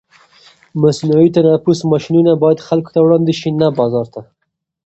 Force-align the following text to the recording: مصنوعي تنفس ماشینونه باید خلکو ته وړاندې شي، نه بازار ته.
مصنوعي 0.81 1.27
تنفس 1.35 1.79
ماشینونه 1.91 2.31
باید 2.43 2.65
خلکو 2.67 2.89
ته 2.93 2.99
وړاندې 3.01 3.33
شي، 3.39 3.49
نه 3.61 3.67
بازار 3.79 4.07
ته. 4.13 4.21